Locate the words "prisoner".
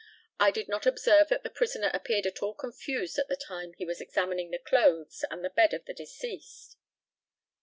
1.51-1.91